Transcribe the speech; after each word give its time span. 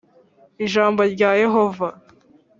Ijambo 0.65 1.01
rya 1.13 1.31
Yehova 1.41 1.87